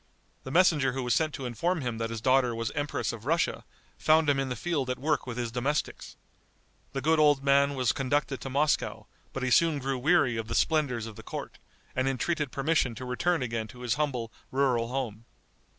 [0.45, 3.63] The messenger who was sent to inform him that his daughter was Empress of Russia,
[3.99, 6.15] found him in the field at work with his domestics.
[6.93, 10.55] The good old man was conducted to Moscow; but he soon grew weary of the
[10.55, 11.59] splendors of the court,
[11.95, 15.25] and entreated permission to return again to his humble rural home.